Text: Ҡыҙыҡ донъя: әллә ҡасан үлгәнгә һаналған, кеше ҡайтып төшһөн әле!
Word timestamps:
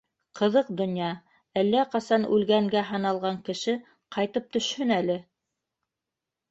Ҡыҙыҡ 0.37 0.71
донъя: 0.79 1.09
әллә 1.63 1.83
ҡасан 1.91 2.25
үлгәнгә 2.37 2.85
һаналған, 2.91 3.39
кеше 3.51 3.79
ҡайтып 4.17 4.53
төшһөн 4.57 4.97
әле! 5.01 5.23